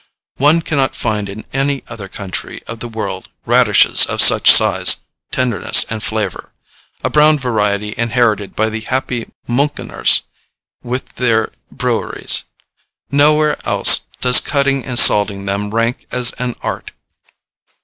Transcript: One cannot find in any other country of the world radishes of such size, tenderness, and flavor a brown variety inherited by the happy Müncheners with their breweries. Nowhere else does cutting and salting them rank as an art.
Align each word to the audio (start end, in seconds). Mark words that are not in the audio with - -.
One 0.37 0.63
cannot 0.63 0.95
find 0.95 1.29
in 1.29 1.45
any 1.53 1.83
other 1.87 2.07
country 2.07 2.63
of 2.65 2.79
the 2.79 2.87
world 2.87 3.29
radishes 3.45 4.03
of 4.07 4.19
such 4.19 4.49
size, 4.49 5.03
tenderness, 5.31 5.85
and 5.91 6.01
flavor 6.01 6.53
a 7.03 7.11
brown 7.11 7.37
variety 7.37 7.93
inherited 7.99 8.55
by 8.55 8.69
the 8.69 8.79
happy 8.79 9.29
Müncheners 9.47 10.23
with 10.81 11.05
their 11.17 11.51
breweries. 11.71 12.45
Nowhere 13.11 13.57
else 13.63 14.05
does 14.21 14.39
cutting 14.39 14.83
and 14.85 14.97
salting 14.97 15.45
them 15.45 15.69
rank 15.69 16.07
as 16.09 16.31
an 16.39 16.55
art. 16.61 16.93